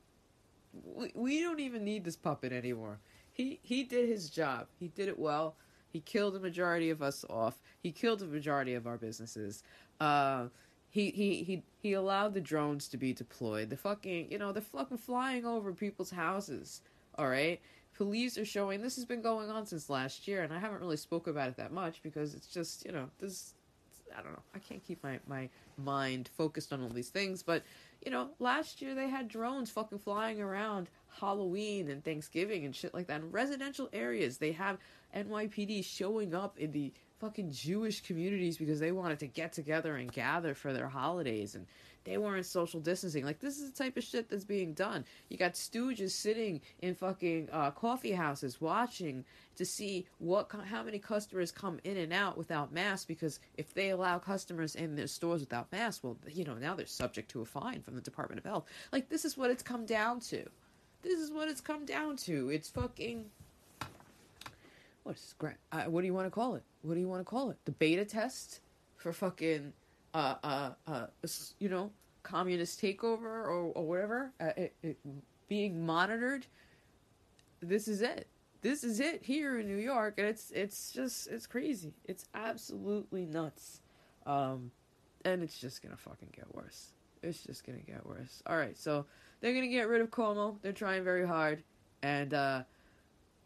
we 0.86 1.12
we 1.16 1.42
don't 1.42 1.60
even 1.60 1.84
need 1.84 2.04
this 2.04 2.16
puppet 2.16 2.54
anymore. 2.54 3.00
He 3.32 3.60
he 3.64 3.84
did 3.84 4.08
his 4.08 4.30
job. 4.30 4.68
He 4.80 4.90
did 4.90 5.08
it 5.08 5.18
well. 5.18 5.56
He 5.92 6.00
killed 6.00 6.34
the 6.34 6.40
majority 6.40 6.90
of 6.90 7.02
us 7.04 7.24
off. 7.30 7.60
He 7.82 7.92
killed 7.92 8.20
the 8.20 8.26
majority 8.26 8.74
of 8.74 8.88
our 8.88 8.98
businesses. 8.98 9.64
Uh, 10.00 10.46
he, 10.90 11.12
he, 11.12 11.44
he, 11.44 11.64
he 11.82 11.94
allowed 11.94 12.34
the 12.34 12.42
drones 12.42 12.88
to 12.90 12.98
be 12.98 13.14
deployed. 13.14 13.70
The 13.70 13.78
fucking, 13.78 14.32
you 14.32 14.40
know, 14.40 14.52
they're 14.52 14.62
fucking 14.62 14.98
flying 14.98 15.46
over 15.46 15.72
people's 15.72 16.10
houses. 16.10 16.82
All 17.18 17.30
right? 17.30 17.62
Police 17.96 18.38
are 18.38 18.46
showing 18.46 18.82
this 18.82 18.96
has 18.96 19.06
been 19.06 19.22
going 19.22 19.50
on 19.50 19.66
since 19.66 19.90
last 19.90 20.28
year, 20.28 20.44
and 20.44 20.52
I 20.52 20.60
haven't 20.60 20.82
really 20.82 20.98
spoke 20.98 21.28
about 21.28 21.50
it 21.50 21.58
that 21.58 21.72
much 21.72 22.02
because 22.02 22.34
it's 22.34 22.48
just, 22.48 22.86
you 22.86 22.92
know, 22.92 23.10
this, 23.20 23.54
I 24.18 24.22
don't 24.22 24.32
know. 24.32 24.42
I 24.56 24.60
can't 24.60 24.84
keep 24.84 25.04
my, 25.04 25.20
my 25.28 25.50
mind 25.78 26.30
focused 26.36 26.74
on 26.74 26.82
all 26.82 26.90
these 26.90 27.10
things, 27.10 27.44
but, 27.44 27.64
you 28.04 28.12
know, 28.12 28.30
last 28.40 28.82
year 28.82 28.96
they 28.96 29.10
had 29.10 29.28
drones 29.28 29.70
fucking 29.70 30.00
flying 30.00 30.42
around 30.42 30.90
Halloween 31.20 31.90
and 31.90 32.04
Thanksgiving 32.04 32.66
and 32.66 32.76
shit 32.76 32.94
like 32.94 33.08
that 33.08 33.22
in 33.22 33.32
residential 33.32 33.90
areas. 33.94 34.38
They 34.38 34.54
have 34.54 34.78
NYPD 35.16 35.86
showing 35.86 36.34
up 36.34 36.58
in 36.58 36.72
the 36.72 36.92
fucking 37.20 37.52
Jewish 37.52 38.02
communities 38.02 38.58
because 38.58 38.80
they 38.80 38.92
wanted 38.92 39.20
to 39.20 39.28
get 39.28 39.54
together 39.54 39.96
and 39.96 40.12
gather 40.12 40.54
for 40.54 40.74
their 40.74 40.90
holidays 40.90 41.56
and 41.56 41.68
they 42.04 42.18
weren't 42.18 42.46
social 42.46 42.80
distancing. 42.80 43.26
Like 43.26 43.40
this 43.40 43.60
is 43.60 43.72
the 43.72 43.84
type 43.84 43.98
of 43.98 44.04
shit 44.04 44.30
that's 44.30 44.44
being 44.44 44.74
done. 44.74 45.06
You 45.30 45.38
got 45.38 45.54
stooges 45.54 46.12
sitting 46.12 46.62
in 46.82 46.96
fucking 46.96 47.50
uh, 47.52 47.72
coffee 47.72 48.12
houses 48.12 48.60
watching 48.60 49.26
to 49.56 49.66
see 49.66 50.08
what 50.18 50.52
how 50.70 50.84
many 50.84 51.00
customers 51.00 51.52
come 51.52 51.80
in 51.84 51.98
and 51.98 52.12
out 52.12 52.38
without 52.38 52.74
masks 52.74 53.06
because 53.06 53.40
if 53.56 53.74
they 53.74 53.90
allow 53.90 54.18
customers 54.18 54.76
in 54.76 54.96
their 54.96 55.08
stores 55.08 55.42
without 55.42 55.72
masks, 55.72 56.04
well, 56.04 56.18
you 56.30 56.44
know, 56.44 56.56
now 56.56 56.76
they're 56.76 56.86
subject 56.86 57.30
to 57.32 57.42
a 57.42 57.46
fine 57.46 57.82
from 57.82 57.96
the 57.96 58.02
Department 58.02 58.40
of 58.40 58.46
Health. 58.46 58.66
Like 58.92 59.10
this 59.10 59.26
is 59.26 59.38
what 59.38 59.50
it's 59.50 59.64
come 59.64 59.86
down 59.86 60.20
to. 60.22 60.46
This 61.02 61.20
is 61.20 61.32
what 61.32 61.50
it's 61.50 61.62
come 61.62 61.86
down 61.86 62.18
to. 62.18 62.50
It's 62.50 62.70
fucking 62.70 63.26
what's 65.04 65.34
great? 65.34 65.56
Uh, 65.72 65.84
what 65.84 66.02
do 66.02 66.08
you 66.08 66.14
want 66.14 66.28
to 66.28 66.32
call 66.32 66.56
it? 66.56 66.64
What 66.82 66.96
do 66.96 67.00
you 67.00 67.08
want 67.08 67.22
to 67.22 67.26
call 67.26 67.50
it? 67.50 67.58
The 67.66 67.72
beta 67.72 68.06
test 68.06 68.60
for 68.96 69.12
fucking 69.14 69.74
you 71.60 71.70
know 71.70 71.92
communist 72.24 72.82
takeover 72.82 73.24
or 73.24 73.72
or 73.76 73.86
whatever 73.86 74.32
uh, 74.40 74.52
it, 74.58 74.76
it, 74.82 74.98
being 75.48 75.86
monitored. 75.86 76.46
This 77.62 77.88
is 77.88 78.02
it. 78.02 78.28
This 78.62 78.84
is 78.84 79.00
it 79.00 79.24
here 79.24 79.60
in 79.60 79.68
New 79.68 79.78
York, 79.78 80.16
and 80.18 80.28
it's 80.28 80.52
it's 80.52 80.92
just 80.92 81.28
it's 81.28 81.46
crazy. 81.46 81.94
It's 82.06 82.26
absolutely 82.34 83.26
nuts, 83.26 83.82
um, 84.26 84.72
and 85.26 85.44
it's 85.44 85.60
just 85.60 85.82
gonna 85.82 85.98
fucking 85.98 86.30
get 86.36 86.54
worse. 86.56 86.94
It's 87.22 87.44
just 87.44 87.66
gonna 87.66 87.80
get 87.80 88.06
worse. 88.06 88.42
All 88.48 88.58
right, 88.58 88.78
so 88.78 89.06
they're 89.42 89.54
gonna 89.54 89.68
get 89.68 89.88
rid 89.90 90.02
of 90.02 90.10
Cuomo. 90.12 90.58
They're 90.62 90.72
trying 90.72 91.04
very 91.04 91.28
hard, 91.28 91.64
and 92.02 92.34
uh, 92.34 92.64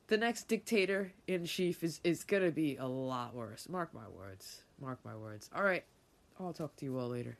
the 0.07 0.17
next 0.17 0.47
dictator 0.47 1.11
in 1.27 1.45
chief 1.45 1.83
is 1.83 1.99
is 2.03 2.23
gonna 2.23 2.51
be 2.51 2.77
a 2.77 2.87
lot 2.87 3.33
worse. 3.33 3.67
Mark 3.67 3.93
my 3.93 4.07
words. 4.15 4.63
Mark 4.79 4.99
my 5.03 5.15
words. 5.15 5.49
All 5.55 5.63
right, 5.63 5.83
I'll 6.39 6.53
talk 6.53 6.75
to 6.77 6.85
you 6.85 6.97
all 6.99 7.09
later. 7.09 7.37